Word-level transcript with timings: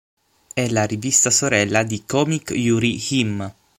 È 0.51 0.67
la 0.69 0.85
rivista 0.85 1.29
sorella 1.29 1.83
di 1.83 2.05
"Comic 2.07 2.49
Yuri 2.55 2.99
Hime". 3.11 3.53